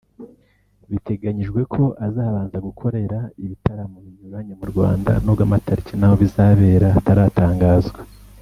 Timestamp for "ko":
1.73-1.83